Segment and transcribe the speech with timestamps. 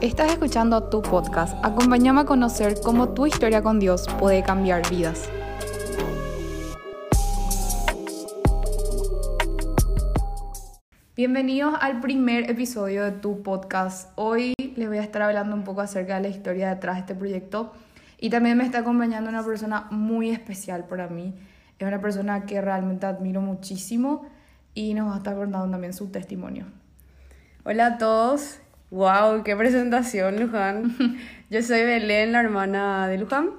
[0.00, 1.54] Estás escuchando tu podcast.
[1.62, 5.28] Acompáñame a conocer cómo tu historia con Dios puede cambiar vidas.
[11.14, 14.10] Bienvenidos al primer episodio de tu podcast.
[14.14, 17.14] Hoy les voy a estar hablando un poco acerca de la historia detrás de este
[17.14, 17.74] proyecto
[18.18, 21.34] y también me está acompañando una persona muy especial para mí.
[21.78, 24.24] Es una persona que realmente admiro muchísimo
[24.72, 26.64] y nos va a estar contando también su testimonio.
[27.64, 28.60] Hola a todos,
[28.90, 30.96] Wow, qué presentación, Luján.
[31.50, 33.50] Yo soy Belén, la hermana de Luján,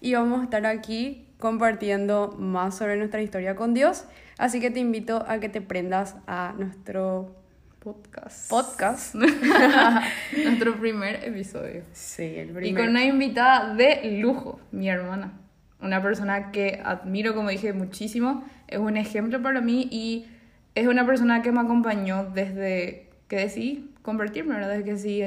[0.00, 4.06] y vamos a estar aquí compartiendo más sobre nuestra historia con Dios.
[4.38, 7.36] Así que te invito a que te prendas a nuestro
[7.80, 8.48] podcast.
[8.48, 9.14] Podcast.
[10.44, 11.82] nuestro primer episodio.
[11.92, 12.64] Sí, el primer.
[12.64, 15.34] Y con una invitada de lujo, mi hermana.
[15.82, 18.42] Una persona que admiro, como dije, muchísimo.
[18.68, 20.28] Es un ejemplo para mí y
[20.74, 24.70] es una persona que me acompañó desde que decidí convertirme, ¿verdad?
[24.70, 25.22] Desde que decidí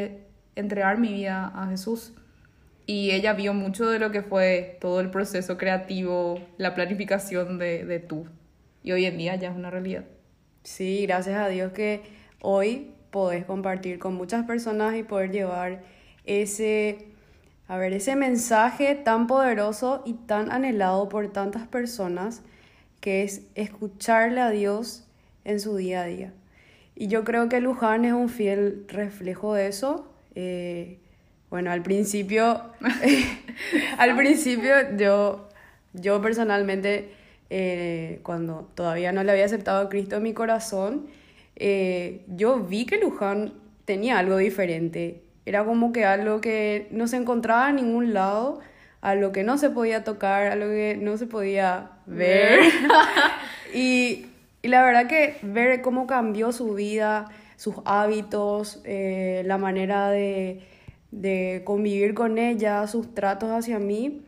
[0.55, 2.13] entregar mi vida a Jesús.
[2.87, 7.85] Y ella vio mucho de lo que fue todo el proceso creativo, la planificación de,
[7.85, 8.25] de tú.
[8.81, 10.05] Y hoy en día ya es una realidad.
[10.63, 12.01] Sí, gracias a Dios que
[12.41, 15.83] hoy podés compartir con muchas personas y poder llevar
[16.25, 17.05] ese,
[17.67, 22.41] a ver, ese mensaje tan poderoso y tan anhelado por tantas personas
[22.99, 25.07] que es escucharle a Dios
[25.43, 26.33] en su día a día.
[27.01, 30.07] Y yo creo que Luján es un fiel reflejo de eso.
[30.35, 30.99] Eh,
[31.49, 32.61] bueno, al principio,
[33.97, 35.49] al principio yo,
[35.93, 37.09] yo personalmente,
[37.49, 41.07] eh, cuando todavía no le había aceptado a Cristo en mi corazón,
[41.55, 43.55] eh, yo vi que Luján
[43.85, 45.23] tenía algo diferente.
[45.47, 48.59] Era como que algo que no se encontraba en ningún lado,
[49.01, 52.59] a lo que no se podía tocar, a lo que no se podía ver.
[53.73, 54.27] y
[54.61, 60.61] y la verdad que ver cómo cambió su vida, sus hábitos, eh, la manera de,
[61.11, 64.23] de, convivir con ella, sus tratos hacia mí,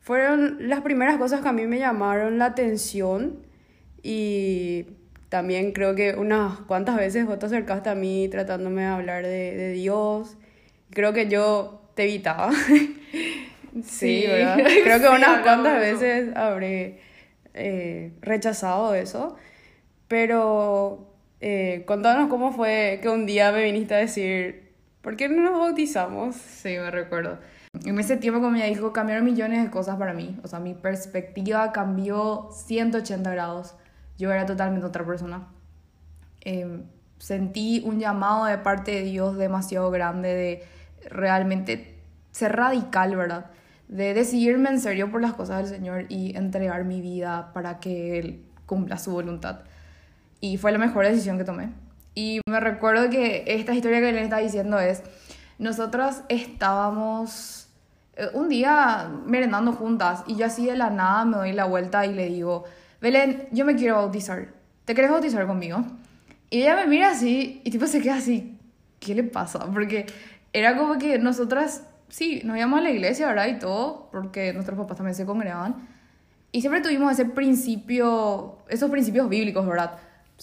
[0.00, 3.38] fueron las primeras cosas que a mí me llamaron la atención
[4.02, 4.86] y
[5.28, 9.56] también creo que unas cuantas veces vos te acercaste a mí tratándome de hablar de,
[9.56, 10.36] de Dios.
[10.90, 12.50] Creo que yo te evitaba.
[13.84, 14.58] sí, ¿verdad?
[14.82, 17.00] Creo que unas cuantas veces habré
[17.54, 19.36] eh, rechazado eso.
[20.10, 21.06] Pero
[21.40, 24.72] eh, contanos cómo fue que un día me viniste a decir,
[25.02, 26.34] ¿por qué no nos bautizamos?
[26.34, 27.38] Sí, me recuerdo.
[27.84, 30.36] En ese tiempo, como ya dijo, cambiaron millones de cosas para mí.
[30.42, 33.76] O sea, mi perspectiva cambió 180 grados.
[34.18, 35.46] Yo era totalmente otra persona.
[36.40, 36.82] Eh,
[37.18, 40.64] sentí un llamado de parte de Dios demasiado grande de
[41.08, 42.00] realmente
[42.32, 43.52] ser radical, ¿verdad?
[43.86, 48.18] De decidirme en serio por las cosas del Señor y entregar mi vida para que
[48.18, 49.60] Él cumpla su voluntad
[50.40, 51.70] y fue la mejor decisión que tomé.
[52.14, 55.02] Y me recuerdo que esta historia que le está diciendo es,
[55.58, 57.68] nosotros estábamos
[58.16, 62.04] eh, un día merendando juntas y yo así de la nada me doy la vuelta
[62.06, 62.64] y le digo,
[63.00, 64.48] Belén, yo me quiero bautizar,
[64.84, 65.84] ¿te quieres bautizar conmigo?
[66.50, 68.58] Y ella me mira así y tipo se queda así,
[68.98, 69.70] ¿qué le pasa?
[69.72, 70.06] Porque
[70.52, 73.46] era como que nosotras, sí, nos íbamos a la iglesia, ¿verdad?
[73.46, 75.88] Y todo, porque nuestros papás también se congregaban.
[76.52, 79.92] Y siempre tuvimos ese principio, esos principios bíblicos, ¿verdad?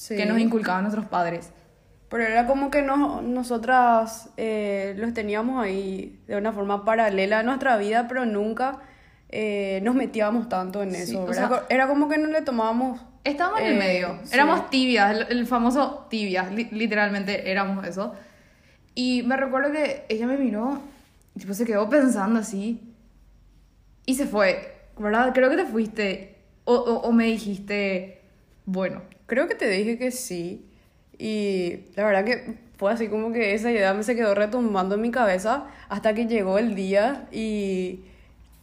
[0.08, 1.52] Que nos inculcaban nuestros padres.
[2.10, 7.44] Pero era como que no, nosotras eh, los teníamos ahí de una forma paralela a
[7.44, 8.80] nuestra vida, pero nunca
[9.30, 11.28] eh, nos metíamos tanto en eso.
[11.70, 13.02] era como que no le tomábamos...
[13.26, 18.16] Estábamos en el eh, medio, éramos tibias, el, famoso tibias, literalmente éramos eso.
[18.96, 20.80] Y me recuerdo que ella me miró,
[21.38, 22.96] tipo se quedó pensando así,
[24.06, 25.34] y se fue, ¿verdad?
[25.34, 28.22] Creo que te fuiste, o, o me dijiste,
[28.66, 30.66] bueno, Creo que te dije que sí.
[31.20, 35.02] Y la verdad que fue así como que esa idea me se quedó retumbando en
[35.02, 38.02] mi cabeza hasta que llegó el día y,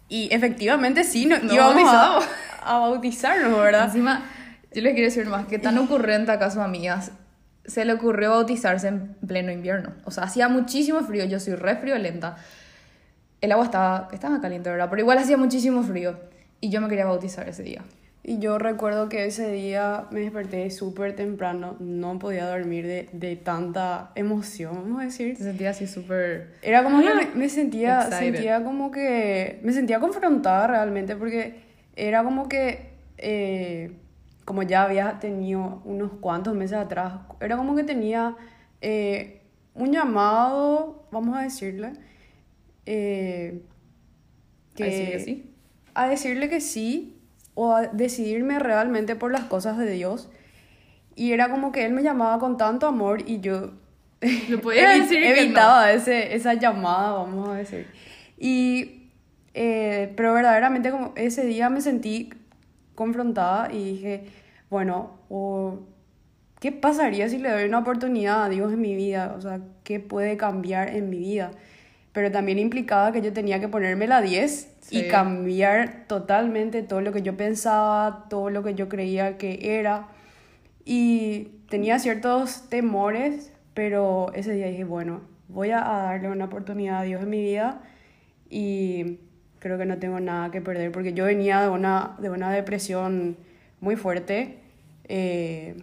[0.08, 2.18] y efectivamente sí, no, íbamos a,
[2.62, 3.86] a, bautizarnos, ¿verdad?
[3.86, 4.24] Encima,
[4.72, 7.10] yo les quiero decir más, que tan ocurrente acaso a amigas,
[7.66, 9.94] se le ocurrió bautizarse en pleno invierno.
[10.04, 12.36] O sea, hacía muchísimo frío, yo soy re lenta
[13.40, 14.88] El agua estaba, estaba caliente, ¿verdad?
[14.88, 16.20] Pero igual hacía muchísimo frío
[16.60, 17.82] y yo me quería bautizar ese día.
[18.26, 23.36] Y yo recuerdo que ese día me desperté súper temprano, no podía dormir de, de,
[23.36, 25.36] tanta emoción, vamos a decir.
[25.36, 26.54] Te sentía así súper...
[26.62, 29.60] Era como que me, sentía, sentía como que...
[29.62, 31.60] Me sentía confrontada realmente porque
[31.96, 32.94] era como que...
[33.18, 33.92] Eh,
[34.46, 38.36] como ya había tenido unos cuantos meses atrás, era como que tenía
[38.80, 39.42] eh,
[39.74, 41.92] un llamado, vamos a decirle,
[42.86, 43.62] eh,
[44.74, 45.50] que, ¿A decirle que sí?
[45.94, 47.13] A decirle que sí,
[47.54, 50.28] o a decidirme realmente por las cosas de Dios.
[51.16, 53.70] Y era como que Él me llamaba con tanto amor y yo
[54.48, 57.86] Lo podía decir que evitaba ese, esa llamada, vamos a decir.
[58.38, 59.10] Y,
[59.54, 62.30] eh, pero verdaderamente como ese día me sentí
[62.94, 64.26] confrontada y dije,
[64.70, 65.18] bueno,
[66.60, 69.34] ¿qué pasaría si le doy una oportunidad a Dios en mi vida?
[69.36, 71.50] O sea, ¿qué puede cambiar en mi vida?
[72.14, 77.12] Pero también implicaba que yo tenía que ponerme la 10 y cambiar totalmente todo lo
[77.12, 80.08] que yo pensaba, todo lo que yo creía que era.
[80.86, 87.02] Y tenía ciertos temores, pero ese día dije, bueno, voy a darle una oportunidad a
[87.02, 87.82] Dios en mi vida
[88.48, 89.18] y
[89.58, 93.36] creo que no tengo nada que perder porque yo venía de una, de una depresión
[93.80, 94.58] muy fuerte.
[95.04, 95.82] Eh,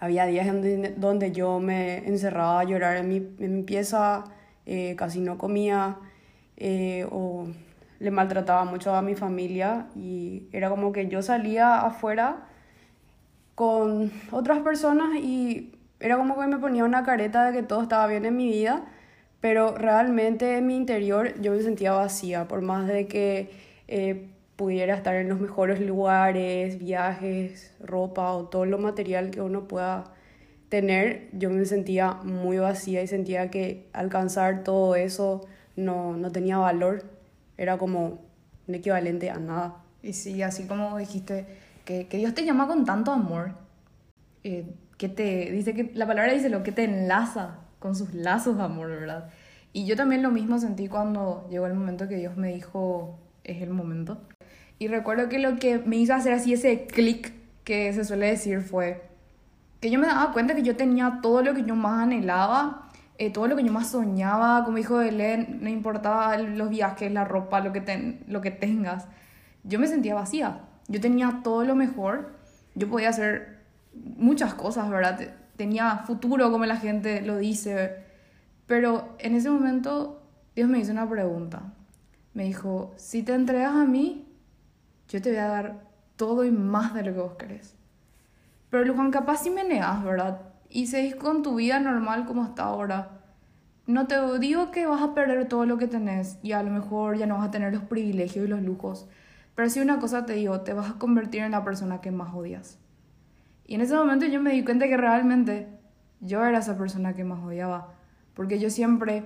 [0.00, 4.24] había días donde, donde, yo me encerraba a llorar en mi, en mi pieza,
[4.68, 5.96] eh, casi no comía
[6.58, 7.48] eh, o
[8.00, 12.46] le maltrataba mucho a mi familia y era como que yo salía afuera
[13.54, 18.06] con otras personas y era como que me ponía una careta de que todo estaba
[18.08, 18.84] bien en mi vida,
[19.40, 23.50] pero realmente en mi interior yo me sentía vacía, por más de que
[23.88, 29.66] eh, pudiera estar en los mejores lugares, viajes, ropa o todo lo material que uno
[29.66, 30.12] pueda
[30.68, 36.58] tener, yo me sentía muy vacía y sentía que alcanzar todo eso no, no tenía
[36.58, 37.04] valor,
[37.56, 38.20] era como
[38.66, 39.76] un equivalente a nada.
[40.02, 41.46] Y sí, así como dijiste,
[41.84, 43.52] que, que Dios te llama con tanto amor,
[44.44, 44.66] eh,
[44.98, 48.64] que te dice que la palabra dice lo que te enlaza con sus lazos de
[48.64, 49.30] amor, ¿verdad?
[49.72, 53.62] Y yo también lo mismo sentí cuando llegó el momento que Dios me dijo, es
[53.62, 54.20] el momento.
[54.78, 57.32] Y recuerdo que lo que me hizo hacer así ese clic
[57.64, 59.02] que se suele decir fue
[59.80, 62.88] que yo me daba cuenta que yo tenía todo lo que yo más anhelaba,
[63.18, 67.12] eh, todo lo que yo más soñaba, como hijo de Belén, no importaba los viajes,
[67.12, 69.06] la ropa, lo que, ten, lo que tengas.
[69.64, 70.60] Yo me sentía vacía.
[70.88, 72.32] Yo tenía todo lo mejor,
[72.74, 73.58] yo podía hacer
[73.92, 75.20] muchas cosas, ¿verdad?
[75.56, 78.04] Tenía futuro, como la gente lo dice,
[78.66, 80.22] pero en ese momento
[80.56, 81.62] Dios me hizo una pregunta.
[82.32, 84.26] Me dijo, si te entregas a mí,
[85.08, 85.80] yo te voy a dar
[86.16, 87.77] todo y más de lo que vos querés.
[88.70, 90.42] Pero Luján, capaz si me negas, ¿verdad?
[90.68, 93.20] Y seguís con tu vida normal como hasta ahora.
[93.86, 97.16] No te digo que vas a perder todo lo que tenés y a lo mejor
[97.16, 99.08] ya no vas a tener los privilegios y los lujos,
[99.54, 102.34] pero sí una cosa te digo, te vas a convertir en la persona que más
[102.34, 102.78] odias.
[103.66, 105.68] Y en ese momento yo me di cuenta que realmente
[106.20, 107.94] yo era esa persona que más odiaba.
[108.34, 109.24] Porque yo siempre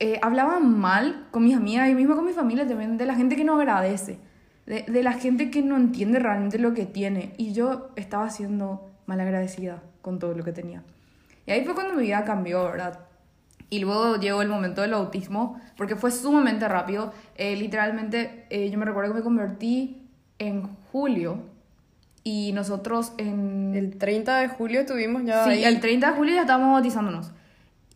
[0.00, 3.36] eh, hablaba mal con mis amigas y mismo con mi familia también de la gente
[3.36, 4.18] que no agradece.
[4.68, 7.32] De, de, la gente que no entiende realmente lo que tiene.
[7.38, 10.82] Y yo estaba siendo malagradecida con todo lo que tenía.
[11.46, 13.00] Y ahí fue cuando mi vida cambió, ¿verdad?
[13.70, 17.12] Y luego llegó el momento del autismo, porque fue sumamente rápido.
[17.36, 21.40] Eh, literalmente, eh, yo me recuerdo que me convertí en julio
[22.24, 23.74] y nosotros en...
[23.74, 25.44] El 30 de julio tuvimos ya...
[25.44, 27.32] Sí, el 30 de julio ya estábamos bautizándonos.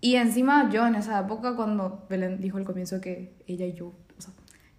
[0.01, 3.93] Y encima yo en esa época, cuando Belén dijo al comienzo que ella y yo,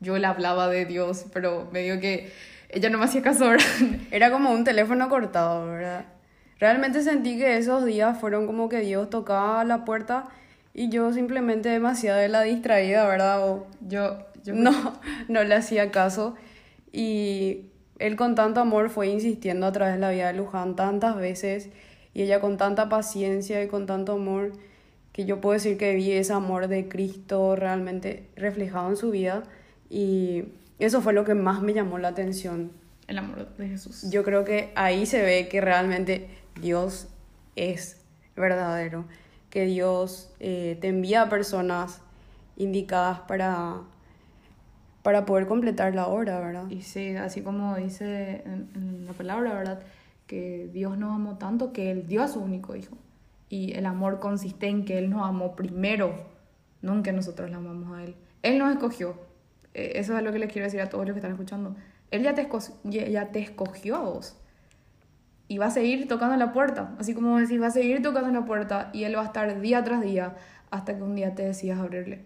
[0.03, 2.31] yo le hablaba de Dios, pero me dijo que
[2.69, 3.50] ella no me hacía caso.
[4.11, 6.05] Era como un teléfono cortado, ¿verdad?
[6.59, 10.25] Realmente sentí que esos días fueron como que Dios tocaba la puerta
[10.73, 13.50] y yo simplemente demasiado de la distraída, ¿verdad?
[13.50, 14.71] O yo, yo no,
[15.27, 16.35] no le hacía caso.
[16.91, 21.15] Y él con tanto amor fue insistiendo a través de la vida de Luján tantas
[21.15, 21.69] veces
[22.13, 24.53] y ella con tanta paciencia y con tanto amor
[25.11, 29.43] que yo puedo decir que vi ese amor de Cristo realmente reflejado en su vida
[29.90, 30.46] y
[30.80, 32.72] eso fue lo que más me llamó la atención.
[33.08, 34.10] El amor de Jesús.
[34.10, 37.08] Yo creo que ahí se ve que realmente Dios
[37.56, 38.02] es
[38.36, 39.06] verdadero
[39.54, 42.02] que Dios eh, te envía a personas
[42.58, 43.82] indicadas para,
[45.04, 46.68] para poder completar la obra, ¿verdad?
[46.72, 49.84] Y sí, así como dice en, la palabra, ¿verdad?
[50.25, 52.98] Que Dios nos amó tanto que Él dio a su único hijo.
[53.48, 56.16] Y el amor consiste en que Él nos amó primero,
[56.82, 58.16] no en que nosotros le amamos a Él.
[58.42, 59.18] Él nos escogió.
[59.74, 61.75] E, eso es lo que les quiero decir a todos los que están escuchando.
[62.12, 62.48] Él ya te,
[62.84, 64.38] ya te escogió a vos
[65.48, 68.46] y va a seguir tocando la puerta, así como decir, va a seguir tocando la
[68.46, 70.36] puerta y él va a estar día tras día
[70.72, 72.24] hasta que un día te decidas abrirle.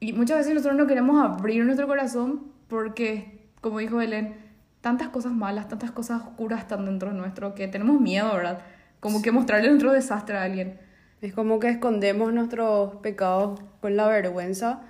[0.00, 4.34] Y muchas veces nosotros no queremos abrir nuestro corazón porque, como dijo Belén,
[4.80, 8.60] tantas cosas malas, tantas cosas oscuras están dentro nuestro que tenemos miedo, ¿verdad?
[8.98, 10.80] Como que mostrarle nuestro desastre a alguien.
[11.20, 14.80] Es como que escondemos nuestros pecados con la vergüenza,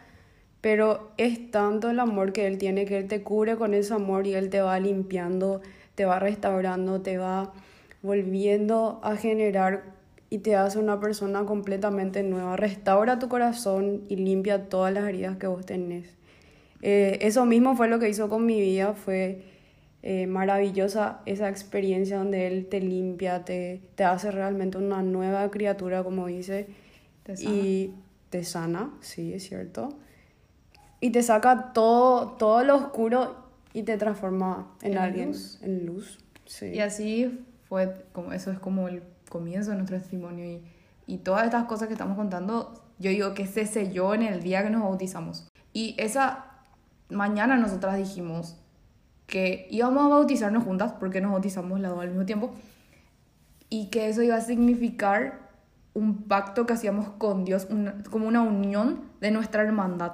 [0.61, 4.27] pero es tanto el amor que Él tiene que Él te cubre con ese amor
[4.27, 5.61] y Él te va limpiando
[6.01, 7.53] te va restaurando, te va
[8.01, 9.85] volviendo a generar
[10.31, 12.57] y te hace una persona completamente nueva.
[12.57, 16.17] Restaura tu corazón y limpia todas las heridas que vos tenés.
[16.81, 19.43] Eh, eso mismo fue lo que hizo con mi vida, fue
[20.03, 26.03] eh, maravillosa esa experiencia donde Él te limpia, te, te hace realmente una nueva criatura,
[26.03, 26.69] como dice,
[27.25, 27.55] Te sana.
[27.55, 27.95] y
[28.31, 29.91] te sana, sí, es cierto.
[31.01, 33.37] Y te saca todo, todo lo oscuro
[33.73, 35.59] y te transforma en, En alguien, luz.
[35.63, 36.19] en luz.
[36.45, 36.67] Sí.
[36.67, 40.45] Y así fue, como eso es como el comienzo de nuestro testimonio.
[40.45, 40.63] Y,
[41.07, 44.63] y todas estas cosas que estamos contando, yo digo que se selló en el día
[44.63, 45.49] que nos bautizamos.
[45.73, 46.47] Y esa
[47.09, 48.57] mañana nosotras dijimos
[49.27, 52.51] que íbamos a bautizarnos juntas, porque nos bautizamos las dos al mismo tiempo,
[53.69, 55.49] y que eso iba a significar
[55.95, 60.13] un pacto que hacíamos con Dios, una- como una unión de nuestra hermandad,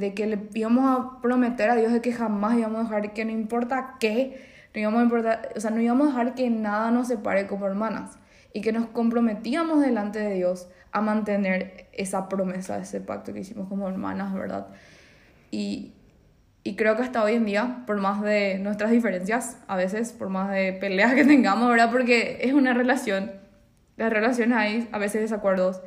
[0.00, 3.24] de que le íbamos a prometer a Dios de que jamás íbamos a dejar que
[3.24, 4.42] no importa qué,
[4.74, 7.66] no íbamos a importar, o sea, no íbamos a dejar que nada nos separe como
[7.66, 8.18] hermanas
[8.52, 13.68] y que nos comprometíamos delante de Dios a mantener esa promesa, ese pacto que hicimos
[13.68, 14.68] como hermanas, ¿verdad?
[15.50, 15.92] Y,
[16.64, 20.30] y creo que hasta hoy en día, por más de nuestras diferencias, a veces, por
[20.30, 21.90] más de peleas que tengamos, ¿verdad?
[21.90, 23.32] Porque es una relación,
[23.96, 25.82] las relaciones hay a veces desacuerdos,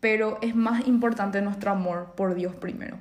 [0.00, 2.98] pero es más importante nuestro amor por Dios primero.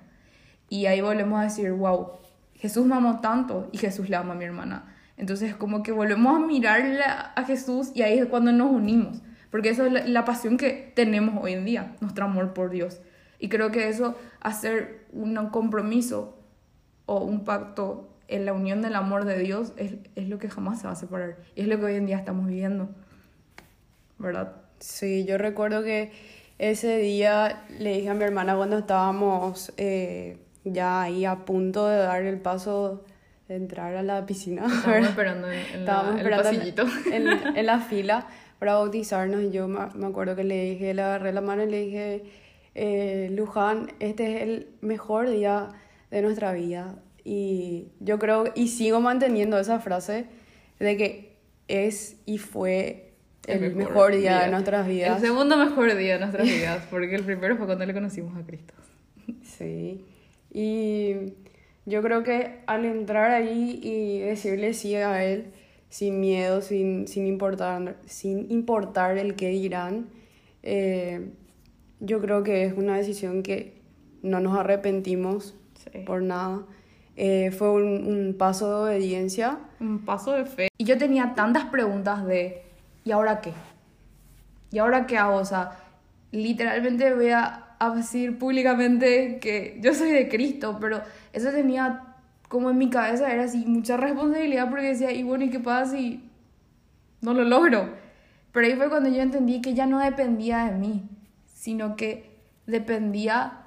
[0.70, 2.12] Y ahí volvemos a decir, wow,
[2.56, 4.96] Jesús me amó tanto y Jesús le ama a mi hermana.
[5.16, 9.22] Entonces como que volvemos a mirarle a Jesús y ahí es cuando nos unimos.
[9.52, 13.00] Porque eso es la, la pasión que tenemos hoy en día, nuestro amor por Dios.
[13.40, 16.38] Y creo que eso, hacer un compromiso
[17.06, 20.82] o un pacto en la unión del amor de Dios es, es lo que jamás
[20.82, 21.38] se va a separar.
[21.56, 22.90] Y es lo que hoy en día estamos viviendo.
[24.18, 24.54] ¿Verdad?
[24.80, 26.12] Sí, yo recuerdo que
[26.58, 30.38] ese día le dije a mi hermana cuando estábamos eh,
[30.74, 33.04] ya ahí a punto de dar el paso
[33.48, 34.66] de entrar a la piscina.
[34.68, 36.86] Estábamos esperando en, en la- Estábamos en el esperando en- pasillito.
[37.14, 38.28] En, en la fila
[38.60, 41.80] para bautizarnos y yo me, acuerdo que le dije, le agarré la mano y le
[41.86, 42.24] dije,
[42.76, 45.70] eh, Luján, este es el mejor día
[46.12, 46.96] de nuestra vida.
[47.24, 50.26] Y yo creo, y sigo manteniendo esa frase
[50.80, 53.12] de que es y fue
[53.46, 55.18] el, mejor, día, de nuestras vidas.
[55.22, 58.46] El segundo mejor día de nuestras vidas, porque el primero fue cuando le conocimos a
[58.46, 58.74] Cristo.
[59.44, 60.04] Sí.
[60.52, 61.34] Y
[61.86, 65.52] yo creo que al entrar ahí y decirle sí a él,
[65.90, 70.08] sin miedo, sin, sin, importar, sin importar el qué dirán,
[70.64, 71.30] eh,
[72.00, 73.82] yo creo que es una decisión que
[74.22, 75.56] no nos arrepentimos
[75.92, 76.00] Sí.
[76.00, 76.64] por nada.
[77.16, 79.60] Eh, fue un, un paso de obediencia.
[79.80, 80.68] Un paso de fe.
[80.78, 82.64] Y yo tenía tantas preguntas de,
[83.04, 83.54] ¿y ahora qué?
[84.72, 85.38] ¿Y ahora qué hago?
[85.38, 85.80] O sea,
[86.32, 91.02] literalmente voy a, a decir públicamente que yo soy de Cristo, pero
[91.34, 92.16] eso tenía
[92.48, 95.92] como en mi cabeza, era así mucha responsabilidad porque decía, y bueno, ¿y qué pasa
[95.92, 96.30] si
[97.22, 97.90] no lo logro?
[98.52, 101.10] Pero ahí fue cuando yo entendí que ya no dependía de mí,
[101.46, 103.66] sino que dependía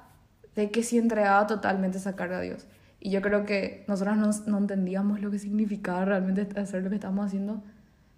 [0.55, 2.67] de que si entregaba totalmente esa carga a Dios.
[2.99, 6.95] Y yo creo que nosotros no, no entendíamos lo que significaba realmente hacer lo que
[6.95, 7.63] estamos haciendo,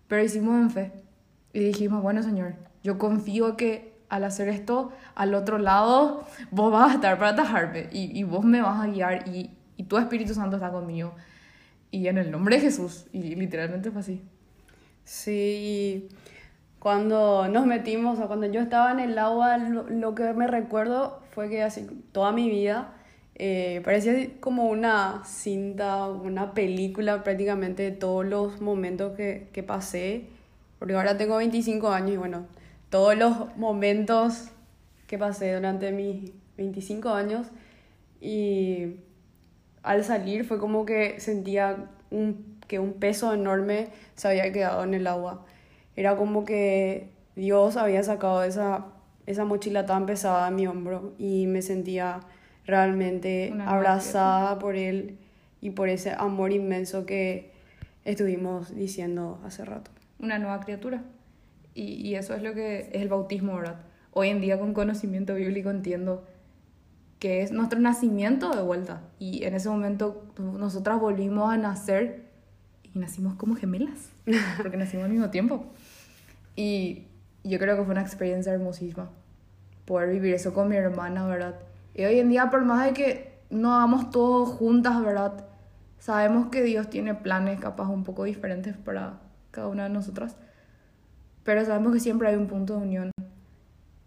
[0.07, 0.91] pero hicimos en fe.
[1.53, 6.91] Y dijimos, bueno Señor, yo confío que al hacer esto, al otro lado, vos vas
[6.91, 10.35] a estar para atajarme y, y vos me vas a guiar y, y tu Espíritu
[10.35, 11.15] Santo está conmigo.
[11.89, 13.05] Y en el nombre de Jesús.
[13.11, 14.21] Y literalmente fue así.
[15.03, 16.09] Sí,
[16.77, 21.21] cuando nos metimos, o cuando yo estaba en el agua, lo, lo que me recuerdo
[21.31, 22.93] fue que así toda mi vida
[23.35, 30.27] eh, parecía como una cinta, una película prácticamente de todos los momentos que, que pasé,
[30.77, 32.45] porque ahora tengo 25 años y bueno,
[32.93, 34.51] todos los momentos
[35.07, 37.47] que pasé durante mis 25 años
[38.21, 38.97] y
[39.81, 44.93] al salir fue como que sentía un, que un peso enorme se había quedado en
[44.93, 45.43] el agua.
[45.95, 48.85] Era como que Dios había sacado esa,
[49.25, 52.19] esa mochila tan pesada de mi hombro y me sentía
[52.67, 55.17] realmente Una abrazada por Él
[55.61, 57.53] y por ese amor inmenso que
[58.05, 59.89] estuvimos diciendo hace rato.
[60.19, 61.01] Una nueva criatura.
[61.75, 63.77] Y, eso es lo que es el bautismo, ¿verdad?
[64.11, 66.23] Hoy en día con conocimiento bíblico entiendo
[67.19, 69.01] que es nuestro nacimiento de vuelta.
[69.17, 72.25] Y en ese momento nosotras volvimos a nacer
[72.83, 74.11] y nacimos como gemelas,
[74.61, 75.65] porque nacimos al mismo tiempo.
[76.55, 77.07] Y
[77.43, 79.09] yo creo que fue una experiencia hermosísima
[79.85, 81.55] poder vivir eso con mi hermana, ¿verdad?
[81.93, 85.45] Y hoy en día, por más de que no hagamos todo juntas, ¿verdad?
[85.99, 89.19] Sabemos que Dios tiene planes capaz un poco diferentes para
[89.51, 90.37] cada una de nosotras,
[91.43, 93.11] pero sabemos que siempre hay un punto de unión.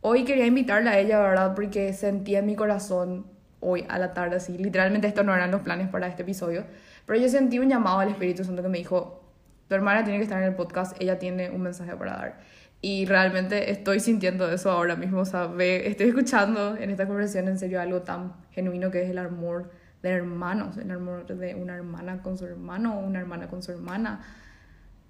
[0.01, 1.55] Hoy quería invitarla a ella, ¿verdad?
[1.55, 3.27] Porque sentía en mi corazón
[3.61, 6.65] hoy a la tarde, así, literalmente estos no eran los planes para este episodio,
[7.05, 9.23] pero yo sentí un llamado al Espíritu Santo que me dijo,
[9.69, 12.39] tu hermana tiene que estar en el podcast, ella tiene un mensaje para dar.
[12.83, 17.49] Y realmente estoy sintiendo eso ahora mismo, o sea, ve, estoy escuchando en esta conversación
[17.49, 19.71] en serio algo tan genuino que es el amor
[20.03, 24.21] de hermanos, el amor de una hermana con su hermano una hermana con su hermana.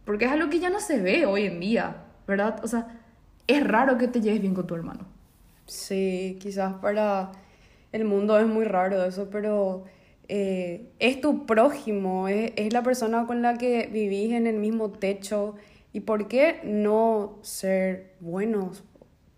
[0.04, 2.60] Porque es algo que ya no se ve hoy en día, ¿verdad?
[2.62, 2.88] O sea,
[3.46, 5.06] es raro que te lleves bien con tu hermano.
[5.66, 7.32] Sí, quizás para
[7.92, 9.84] el mundo es muy raro eso, pero
[10.28, 14.90] eh, es tu prójimo, es, es, la persona con la que vivís en el mismo
[14.90, 15.54] techo.
[15.92, 18.84] ¿Y por qué no ser buenos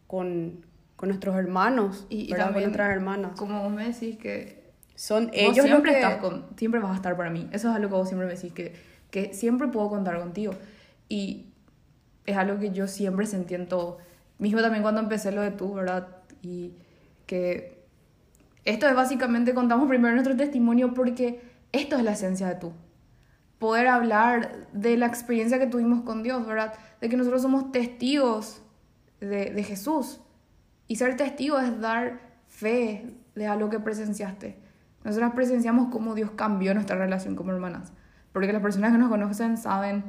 [0.06, 0.64] con,
[0.96, 2.52] con nuestros hermanos y, ¿verdad?
[2.52, 3.32] con nuestras hermanas?
[3.38, 4.58] Como vos me decís que
[4.96, 5.98] son ellos siempre, que...
[5.98, 7.48] estás con, siempre vas a estar para mí.
[7.52, 8.74] Eso es algo que vos siempre me decís, que,
[9.10, 10.52] que siempre puedo contar contigo.
[11.08, 11.47] Y
[12.28, 13.98] es algo que yo siempre sentí en todo.
[14.38, 16.08] Mismo también cuando empecé lo de tú, ¿verdad?
[16.42, 16.74] Y
[17.26, 17.86] que
[18.64, 21.40] esto es básicamente, contamos primero nuestro testimonio porque
[21.72, 22.72] esto es la esencia de tú.
[23.58, 26.74] Poder hablar de la experiencia que tuvimos con Dios, ¿verdad?
[27.00, 28.62] De que nosotros somos testigos
[29.20, 30.20] de, de Jesús.
[30.86, 34.58] Y ser testigo es dar fe de algo que presenciaste.
[35.02, 37.92] Nosotras presenciamos cómo Dios cambió nuestra relación como hermanas.
[38.32, 40.04] Porque las personas que nos conocen saben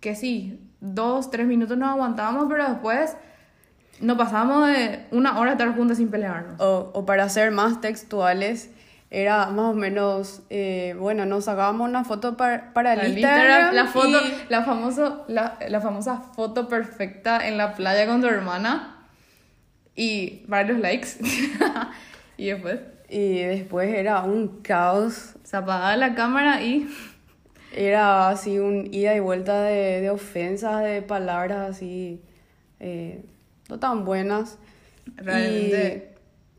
[0.00, 3.16] que sí, dos, tres minutos nos aguantábamos, pero después
[4.00, 6.60] no pasamos de una hora estar juntas sin pelearnos.
[6.60, 8.70] O, o para ser más textuales,
[9.10, 13.74] era más o menos, eh, bueno, nos sacábamos una foto para, para el Instagram.
[13.74, 19.06] La, foto, la, famoso, la, la, famosa foto perfecta en la playa con tu hermana
[19.94, 21.08] y varios likes.
[22.36, 22.80] y después.
[23.08, 25.36] Y después era un caos.
[25.44, 26.88] Se apagaba la cámara y...
[27.76, 32.22] Era así un ida y vuelta de, de ofensas, de palabras así...
[32.80, 33.24] Eh,
[33.68, 34.58] no tan buenas.
[35.16, 36.14] Realmente.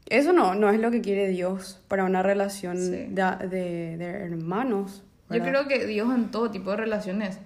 [0.09, 4.05] Y eso no, no es lo que quiere Dios para una relación de, de, de,
[4.05, 5.03] hermanos.
[5.29, 5.45] ¿verdad?
[5.45, 7.39] Yo creo que Dios en todo tipo de relaciones,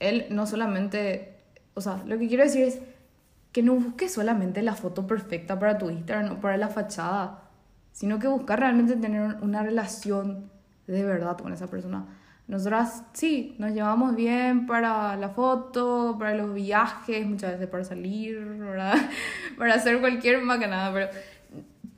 [0.00, 1.36] Él no solamente,
[1.74, 2.80] o sea, lo que quiero decir es
[3.52, 7.44] que no busques solamente la foto perfecta para tu Instagram o para la fachada,
[7.92, 10.50] sino que buscar realmente tener una relación
[10.86, 12.06] de verdad con esa persona.
[12.48, 18.38] Nosotras sí, nos llevamos bien para la foto, para los viajes, muchas veces para salir,
[18.38, 18.94] ¿verdad?
[19.58, 21.08] para hacer cualquier macanada, pero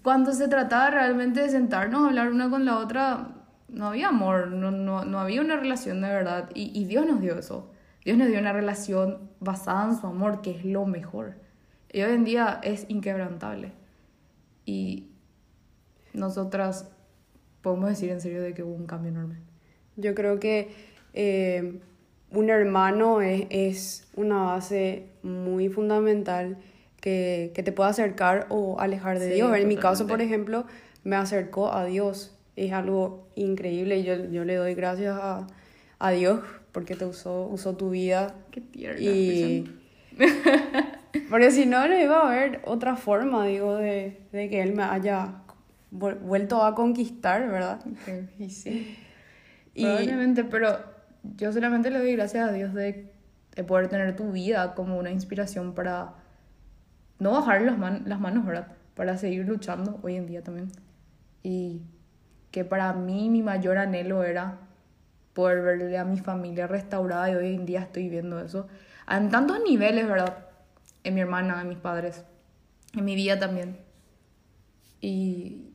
[0.03, 3.29] cuando se trataba realmente de sentarnos a hablar una con la otra,
[3.69, 6.51] no había amor, no, no, no había una relación de verdad.
[6.53, 7.71] Y, y, Dios nos dio eso.
[8.05, 11.37] Dios nos dio una relación basada en su amor, que es lo mejor.
[11.93, 13.73] Y hoy en día es inquebrantable.
[14.65, 15.11] Y
[16.13, 16.91] nosotras
[17.63, 19.50] podemos decir en serio de que hubo un cambio enorme.
[19.97, 20.69] Yo creo que
[21.15, 21.81] eh,
[22.31, 26.59] un hermano es, es, una base muy fundamental
[27.01, 29.57] que, que, te puede acercar o alejar de sí, Dios.
[29.57, 30.65] En mi caso, por ejemplo,
[31.05, 32.37] me acercó a Dios.
[32.57, 35.47] Es algo increíble y yo, yo le doy gracias a,
[35.99, 36.41] a Dios
[36.73, 38.35] porque te usó, usó tu vida.
[38.51, 39.01] Qué tierna.
[39.01, 39.77] Y...
[41.31, 44.83] porque si no, no iba a haber otra forma, digo, de, de que Él me
[44.83, 45.43] haya
[45.91, 47.81] vuelto a conquistar, ¿verdad?
[48.39, 48.97] Y sí.
[49.75, 49.85] Y...
[49.85, 50.79] Probablemente, pero
[51.37, 53.11] yo solamente le doy gracias a Dios de,
[53.55, 56.15] de poder tener tu vida como una inspiración para
[57.19, 58.69] no bajar las, man las manos, ¿verdad?
[58.95, 60.71] Para seguir luchando hoy en día también.
[61.43, 61.83] Y
[62.51, 64.59] que para mí mi mayor anhelo era
[65.35, 68.67] poder verle a mi familia restaurada y hoy en día estoy viendo eso.
[69.09, 70.47] En tantos niveles, ¿verdad?
[71.05, 72.25] En mi hermana, en mis padres,
[72.95, 73.79] en mi vida también.
[75.01, 75.67] Y...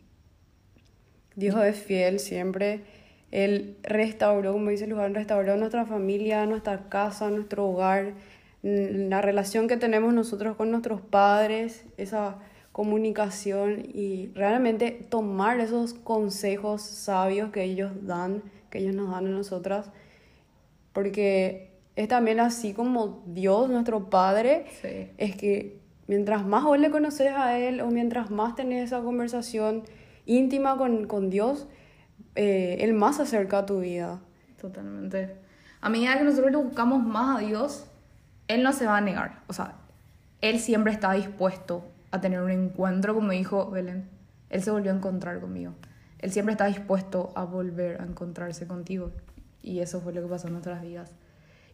[1.35, 2.85] Dios es fiel siempre
[3.31, 8.13] él restauró, como dice Luján, restauró nuestra familia, nuestra casa, nuestro hogar,
[8.61, 12.37] la relación que tenemos nosotros con nuestros padres, esa
[12.71, 19.29] comunicación y realmente tomar esos consejos sabios que ellos dan, que ellos nos dan a
[19.29, 19.91] nosotras,
[20.91, 25.09] porque es también así como Dios, nuestro Padre, sí.
[25.17, 29.83] es que mientras más vos le conoces a Él o mientras más tenés esa conversación
[30.25, 31.67] íntima con, con Dios,
[32.35, 34.19] eh, Él más acerca a tu vida.
[34.59, 35.35] Totalmente.
[35.81, 37.85] A medida que nosotros le buscamos más a Dios,
[38.47, 39.41] Él no se va a negar.
[39.47, 39.75] O sea,
[40.41, 44.09] Él siempre está dispuesto a tener un encuentro, como dijo Belén.
[44.49, 45.73] Él se volvió a encontrar conmigo.
[46.19, 49.11] Él siempre está dispuesto a volver a encontrarse contigo.
[49.61, 51.11] Y eso fue lo que pasó en nuestras vidas.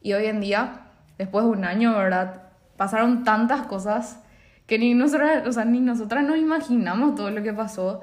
[0.01, 2.43] Y hoy en día, después de un año, ¿verdad?
[2.77, 4.19] Pasaron tantas cosas
[4.65, 8.01] que ni nosotras, o sea, ni nosotras nos imaginamos todo lo que pasó.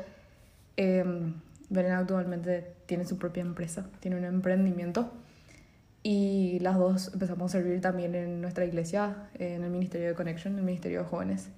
[0.76, 1.04] Eh,
[1.70, 5.12] Belén actualmente tiene su propia empresa, tiene un emprendimiento
[6.02, 10.56] y las dos empezamos a servir también en nuestra iglesia, en el Ministerio de Connection,
[10.56, 11.50] el Ministerio de Jóvenes.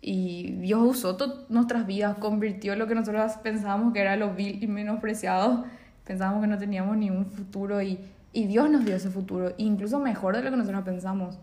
[0.00, 1.16] Y Dios usó
[1.48, 5.64] nuestras vidas, convirtió lo que nosotros pensábamos que era lo vil y menospreciado,
[6.04, 8.00] pensábamos que no teníamos ni un futuro y,
[8.32, 11.38] y Dios nos dio ese futuro, incluso mejor de lo que nosotros pensamos.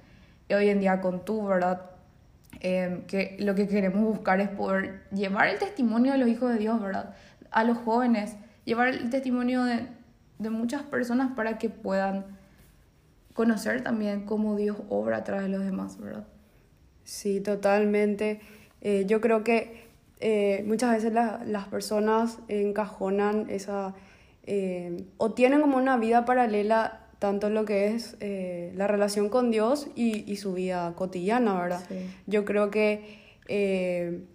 [0.48, 1.82] Y hoy en día con tú, ¿verdad?
[2.62, 6.58] Eh, que lo que queremos buscar es poder llevar el testimonio de los hijos de
[6.58, 7.14] Dios, ¿verdad?
[7.52, 8.36] A los jóvenes
[8.66, 9.88] llevar el testimonio de,
[10.40, 12.26] de muchas personas para que puedan
[13.34, 16.28] conocer también cómo Dios obra a través de los demás, ¿verdad?
[17.04, 18.42] Sí, totalmente.
[18.82, 19.88] Eh, yo creo que
[20.20, 23.96] eh, muchas veces la- las personas encajonan esa,
[24.44, 28.16] eh, o tienen como una vida paralela tanto en lo que es
[28.76, 31.84] la relación con Dios y, y su vida cotidiana, ¿verdad?
[31.90, 31.96] Sí.
[32.28, 34.26] Yo creo que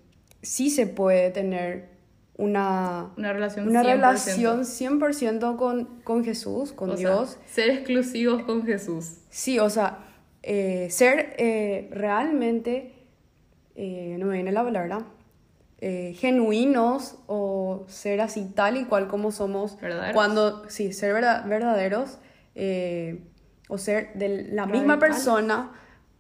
[0.42, 1.88] sí se puede tener
[2.36, 3.86] una, Una relación una 100%.
[3.86, 7.38] relación 100% con, con Jesús, con O sea, Dios.
[7.46, 9.18] ser exclusivos con Jesús.
[9.30, 9.98] Sí, o sea,
[10.42, 12.92] eh, ser eh, realmente,
[13.76, 15.06] eh, no me viene la palabra,
[16.14, 19.78] genuinos o ser así tal y cual como somos.
[19.80, 20.14] Verdaderos.
[20.14, 22.18] Cuando, sí, ser verda- verdaderos
[23.68, 25.72] o ser de la misma persona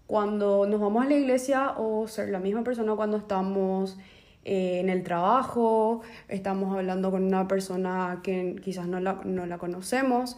[0.06, 3.96] cuando nos vamos a la iglesia o ser la misma persona cuando estamos
[4.44, 9.58] eh, en el trabajo, estamos hablando con una persona que quizás no la, no la
[9.58, 10.36] conocemos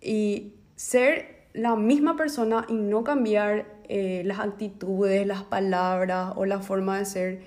[0.00, 6.58] y ser la misma persona y no cambiar eh, las actitudes, las palabras o la
[6.60, 7.40] forma de ser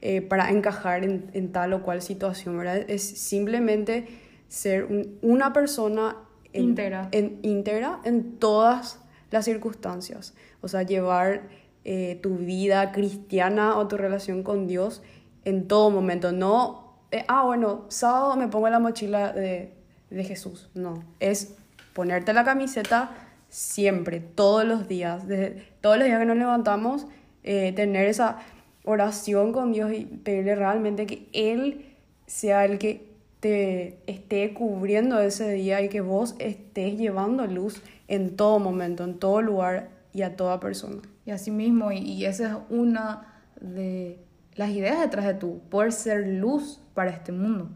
[0.00, 2.84] eh, para encajar en, en tal o cual situación, ¿verdad?
[2.88, 4.08] Es simplemente
[4.48, 6.16] ser un- una persona
[6.52, 7.08] en- Íntegra.
[7.12, 8.98] en, íntegra en todas
[9.30, 10.34] las circunstancias.
[10.60, 11.48] O sea, llevar
[11.84, 15.02] eh, tu vida cristiana o tu relación con Dios
[15.44, 16.32] en todo momento.
[16.32, 19.72] No, eh, ah, bueno, sábado me pongo la mochila de,
[20.10, 20.70] de Jesús.
[20.74, 21.54] No, es
[21.92, 23.10] ponerte la camiseta
[23.48, 25.26] siempre, todos los días.
[25.28, 27.06] Desde, todos los días que nos levantamos,
[27.44, 28.38] eh, tener esa
[28.84, 31.86] oración con Dios y pedirle realmente que Él
[32.26, 38.36] sea el que te esté cubriendo ese día y que vos estés llevando luz en
[38.36, 41.02] todo momento, en todo lugar y a toda persona.
[41.26, 44.18] Y así mismo, y, y esa es una de
[44.54, 47.70] las ideas detrás de tú, poder ser luz para este mundo,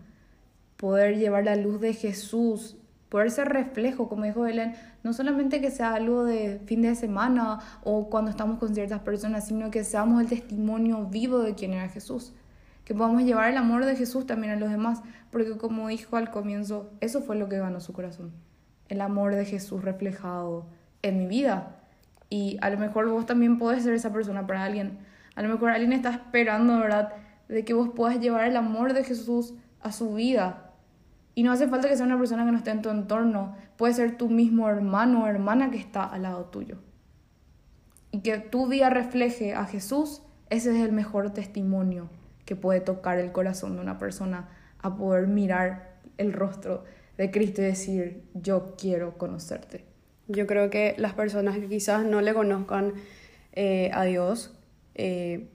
[0.76, 2.76] poder llevar la luz de Jesús,
[3.08, 7.60] poder ser reflejo, como dijo Belén, no solamente que sea algo de fin de semana
[7.84, 11.88] o cuando estamos con ciertas personas, sino que seamos el testimonio vivo de quién era
[11.88, 12.32] Jesús,
[12.84, 16.30] que podamos llevar el amor de Jesús también a los demás, porque como dijo al
[16.30, 18.32] comienzo, eso fue lo que ganó su corazón,
[18.88, 20.66] el amor de Jesús reflejado
[21.02, 21.76] en mi vida.
[22.28, 24.98] Y a lo mejor vos también podés ser esa persona para alguien.
[25.37, 27.12] A lo mejor alguien está esperando, ¿verdad?
[27.49, 30.72] De que vos puedas llevar el amor de Jesús a su vida.
[31.35, 33.55] Y no hace falta que sea una persona que no esté en tu entorno.
[33.77, 36.79] Puede ser tu mismo hermano o hermana que está al lado tuyo.
[38.11, 42.09] Y que tu vida refleje a Jesús, ese es el mejor testimonio
[42.46, 46.85] que puede tocar el corazón de una persona a poder mirar el rostro
[47.18, 49.85] de Cristo y decir, yo quiero conocerte.
[50.29, 52.94] Yo creo que las personas que quizás no le conozcan
[53.53, 54.56] eh, a Dios
[54.96, 55.48] eh,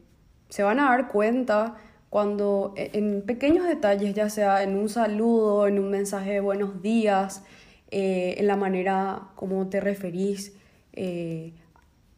[0.50, 1.76] se van a dar cuenta
[2.10, 6.82] cuando e- en pequeños detalles, ya sea en un saludo, en un mensaje de buenos
[6.82, 7.44] días,
[7.90, 10.54] eh, en la manera como te referís
[10.94, 11.54] eh,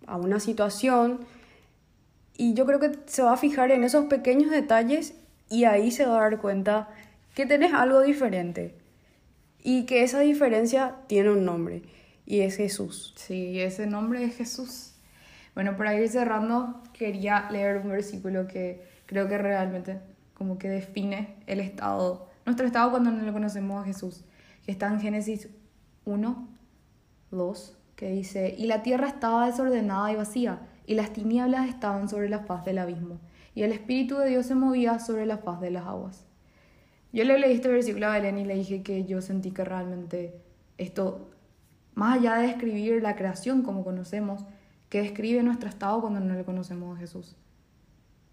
[0.05, 1.25] a una situación,
[2.37, 5.13] y yo creo que se va a fijar en esos pequeños detalles
[5.49, 6.89] y ahí se va a dar cuenta
[7.35, 8.75] que tenés algo diferente
[9.63, 11.83] y que esa diferencia tiene un nombre
[12.25, 13.13] y es Jesús.
[13.17, 14.92] Sí, ese nombre es Jesús.
[15.55, 19.99] Bueno, para ir cerrando, quería leer un versículo que creo que realmente
[20.33, 24.23] como que define el estado, nuestro estado cuando no lo conocemos a Jesús,
[24.65, 25.49] que está en Génesis
[26.05, 26.47] 1,
[27.31, 32.29] 2, que dice, y la tierra estaba desordenada y vacía, y las tinieblas estaban sobre
[32.29, 33.19] la faz del abismo,
[33.53, 36.25] y el Espíritu de Dios se movía sobre la faz de las aguas.
[37.13, 40.41] Yo le leí este versículo a Belén y le dije que yo sentí que realmente
[40.79, 41.29] esto,
[41.93, 44.45] más allá de describir la creación como conocemos,
[44.93, 47.35] que describe nuestro estado cuando no le conocemos a Jesús.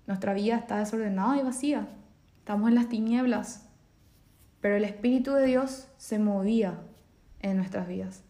[0.07, 1.88] Nuestra vida está desordenada y vacía.
[2.37, 3.66] Estamos en las tinieblas.
[4.61, 6.79] Pero el Espíritu de Dios se movía
[7.40, 8.25] en nuestras vidas.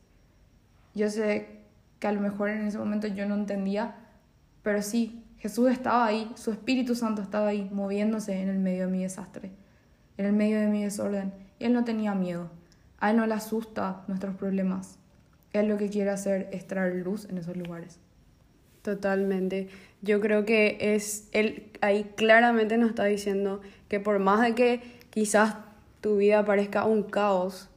[0.94, 1.64] Yo sé
[1.98, 3.96] que a lo mejor en ese momento yo no entendía,
[4.62, 8.92] pero sí, Jesús estaba ahí, su Espíritu Santo estaba ahí, moviéndose en el medio de
[8.92, 9.50] mi desastre,
[10.18, 11.32] en el medio de mi desorden.
[11.58, 12.48] Y Él no tenía miedo.
[13.00, 15.00] A Él no le asusta nuestros problemas.
[15.52, 17.98] Él lo que quiere hacer es traer luz en esos lugares.
[18.82, 19.68] Totalmente.
[20.02, 24.80] Yo creo que es él ahí claramente nos está diciendo que por más de que
[25.10, 25.56] quizás
[26.00, 27.68] tu vida parezca un caos,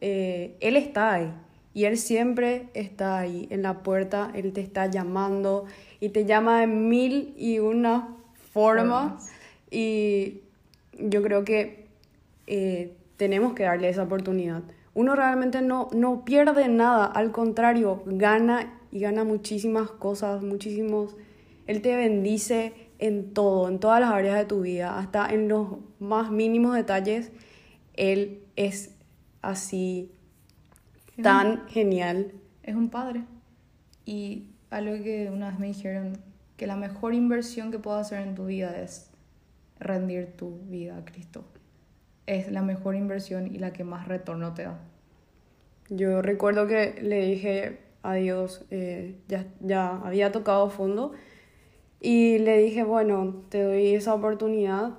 [0.00, 1.32] eh, él está ahí
[1.72, 5.66] y él siempre está ahí en la puerta, él te está llamando
[5.98, 8.08] y te llama de mil y una
[8.52, 9.32] formas Formas.
[9.70, 10.42] y
[10.98, 11.86] yo creo que
[12.46, 14.62] eh, tenemos que darle esa oportunidad.
[14.94, 21.16] Uno realmente no, no pierde nada, al contrario, gana y gana muchísimas cosas, muchísimos...
[21.66, 25.78] Él te bendice en todo, en todas las áreas de tu vida, hasta en los
[25.98, 27.32] más mínimos detalles.
[27.94, 28.94] Él es
[29.42, 30.12] así
[31.22, 32.34] tan genial.
[32.62, 33.24] Es un padre.
[34.04, 36.18] Y algo que una vez me dijeron,
[36.56, 39.10] que la mejor inversión que puedo hacer en tu vida es
[39.80, 41.44] rendir tu vida a Cristo.
[42.26, 44.78] Es la mejor inversión y la que más retorno te da.
[45.88, 51.12] Yo recuerdo que le dije a Dios, eh, ya, ya había tocado fondo,
[52.00, 54.90] y le dije, bueno, te doy esa oportunidad.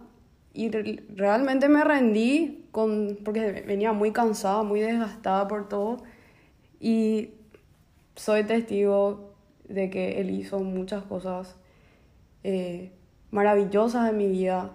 [0.53, 5.97] Y realmente me rendí con, porque venía muy cansada, muy desgastada por todo.
[6.79, 7.29] Y
[8.15, 9.33] soy testigo
[9.67, 11.55] de que Él hizo muchas cosas
[12.43, 12.91] eh,
[13.31, 14.71] maravillosas en mi vida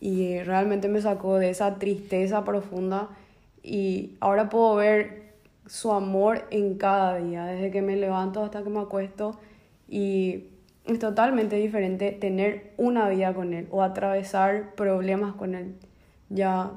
[0.00, 3.10] y realmente me sacó de esa tristeza profunda
[3.62, 5.25] y ahora puedo ver
[5.66, 9.38] su amor en cada día, desde que me levanto hasta que me acuesto
[9.88, 10.44] y
[10.84, 15.74] es totalmente diferente tener una vida con él o atravesar problemas con él.
[16.28, 16.72] Ya,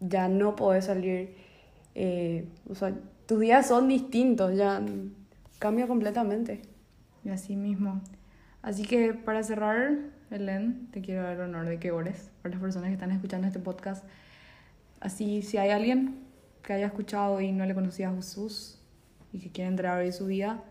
[0.00, 1.34] ya no puedes salir,
[1.94, 2.94] eh, o sea,
[3.26, 4.80] tus días son distintos, ya
[5.58, 6.62] cambia completamente.
[7.24, 8.00] Y así mismo.
[8.62, 9.96] Así que para cerrar,
[10.30, 13.46] Helen, te quiero dar el honor de que ores por las personas que están escuchando
[13.46, 14.04] este podcast.
[15.00, 16.16] Así, si hay alguien
[16.62, 18.78] que haya escuchado y no le conocía a Jesús
[19.32, 20.62] y que quiere entrar en su vida,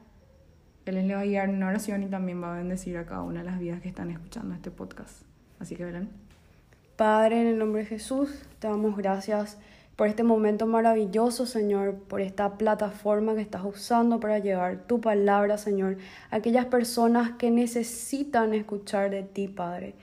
[0.86, 3.22] Helen le va a guiar en una oración y también va a bendecir a cada
[3.22, 5.24] una de las vidas que están escuchando este podcast.
[5.60, 6.10] Así que, Helen.
[6.96, 9.58] Padre, en el nombre de Jesús, te damos gracias
[9.96, 15.58] por este momento maravilloso, Señor, por esta plataforma que estás usando para llevar tu palabra,
[15.58, 15.98] Señor,
[16.32, 19.94] a aquellas personas que necesitan escuchar de ti, Padre.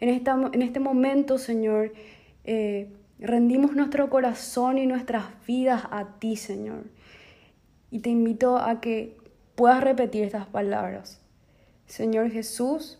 [0.00, 1.92] En, esta, en este momento, Señor,
[2.44, 6.84] eh, rendimos nuestro corazón y nuestras vidas a ti, Señor.
[7.90, 9.16] Y te invito a que
[9.54, 11.20] puedas repetir estas palabras.
[11.86, 12.98] Señor Jesús,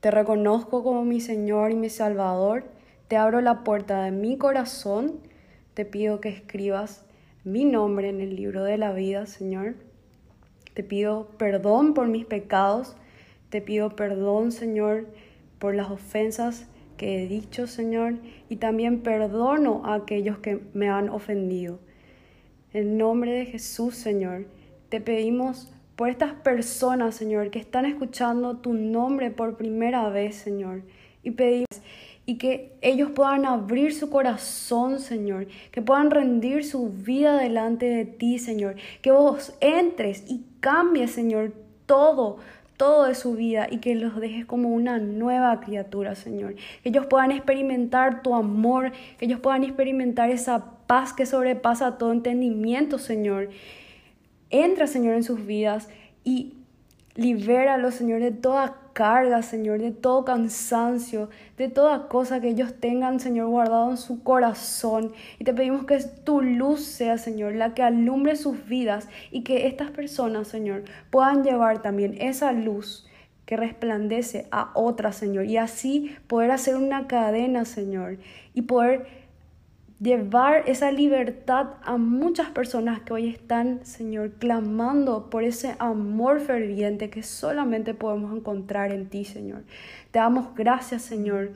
[0.00, 2.64] te reconozco como mi Señor y mi Salvador
[3.10, 5.18] te abro la puerta de mi corazón,
[5.74, 7.04] te pido que escribas
[7.42, 9.74] mi nombre en el libro de la vida, Señor.
[10.74, 12.94] Te pido perdón por mis pecados,
[13.48, 15.08] te pido perdón, Señor,
[15.58, 16.68] por las ofensas
[17.00, 18.16] que he dicho, Señor,
[18.50, 21.78] y también perdono a aquellos que me han ofendido.
[22.74, 24.44] En nombre de Jesús, Señor,
[24.90, 30.82] te pedimos por estas personas, Señor, que están escuchando tu nombre por primera vez, Señor,
[31.22, 31.68] y pedimos
[32.26, 38.04] y que ellos puedan abrir su corazón, Señor, que puedan rendir su vida delante de
[38.04, 41.54] ti, Señor, que vos entres y cambies, Señor,
[41.86, 42.36] todo,
[42.80, 46.54] todo de su vida y que los dejes como una nueva criatura, Señor.
[46.82, 52.10] Que ellos puedan experimentar tu amor, que ellos puedan experimentar esa paz que sobrepasa todo
[52.10, 53.50] entendimiento, Señor.
[54.48, 55.90] Entra, Señor, en sus vidas
[56.24, 56.54] y
[57.16, 63.20] libéralo, Señor, de toda carga, Señor, de todo cansancio, de toda cosa que ellos tengan,
[63.20, 65.12] Señor, guardado en su corazón.
[65.38, 69.66] Y te pedimos que tu luz sea, Señor, la que alumbre sus vidas y que
[69.66, 73.06] estas personas, Señor, puedan llevar también esa luz
[73.46, 78.18] que resplandece a otras, Señor, y así poder hacer una cadena, Señor,
[78.54, 79.19] y poder
[80.00, 87.10] llevar esa libertad a muchas personas que hoy están, Señor, clamando por ese amor ferviente
[87.10, 89.62] que solamente podemos encontrar en ti, Señor.
[90.10, 91.50] Te damos gracias, Señor,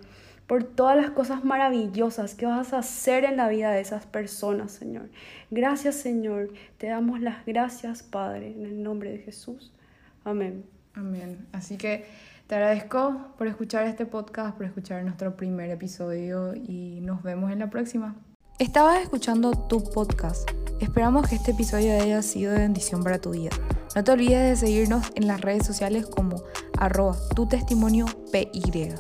[0.47, 4.73] por todas las cosas maravillosas que vas a hacer en la vida de esas personas,
[4.73, 5.09] Señor.
[5.51, 6.51] Gracias, Señor.
[6.77, 9.73] Te damos las gracias, Padre, en el nombre de Jesús.
[10.23, 10.67] Amén.
[10.93, 11.47] Amén.
[11.53, 12.05] Así que
[12.47, 17.59] te agradezco por escuchar este podcast, por escuchar nuestro primer episodio y nos vemos en
[17.59, 18.15] la próxima.
[18.61, 20.49] Estabas escuchando tu podcast.
[20.79, 23.51] Esperamos que este episodio haya sido de bendición para tu vida.
[23.97, 26.41] No te olvides de seguirnos en las redes sociales como
[26.79, 28.95] arroba tu testimonio PY.